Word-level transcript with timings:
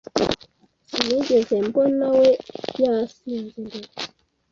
Sinigeze 0.91 1.55
mbonawe 1.67 2.27
yasinze 2.83 3.57
mbere. 3.67 3.89